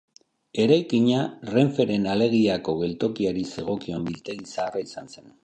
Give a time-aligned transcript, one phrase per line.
[0.61, 1.19] Eraikina
[1.49, 5.33] Renferen Alegiako geltokiari zegokion biltegi zaharra izan zen.